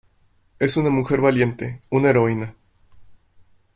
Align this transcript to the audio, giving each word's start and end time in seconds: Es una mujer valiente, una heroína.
Es 0.57 0.77
una 0.77 0.89
mujer 0.89 1.21
valiente, 1.21 1.83
una 1.91 2.09
heroína. 2.09 2.55